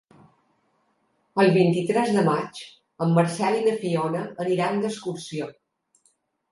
[1.43, 2.63] El vint-i-tres de maig
[3.07, 5.57] en Marcel i na Fiona aniran d'excursió.